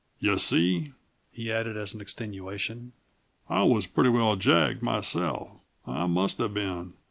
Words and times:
You 0.19 0.39
see," 0.39 0.93
he 1.31 1.51
added 1.51 1.77
as 1.77 1.93
an 1.93 2.01
extenuation, 2.01 2.93
"I 3.47 3.61
was 3.61 3.85
pretty 3.85 4.09
well 4.09 4.35
jagged 4.35 4.81
myself. 4.81 5.49
I 5.85 6.07
musta 6.07 6.49
been. 6.49 6.93